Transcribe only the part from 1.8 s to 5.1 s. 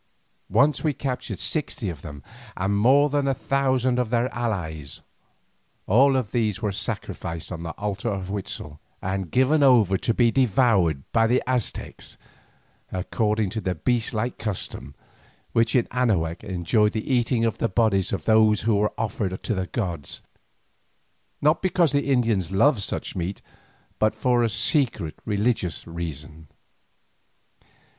of them and more than a thousand of their allies.